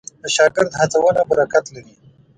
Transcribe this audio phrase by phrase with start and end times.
[0.21, 1.93] د شاګرد هڅونه برکت لري.